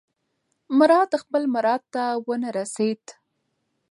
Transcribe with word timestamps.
مراد 0.77 1.11
خپل 1.21 1.41
مراد 1.53 1.81
ته 1.93 2.03
ونه 2.25 2.49
رسېد. 2.57 3.03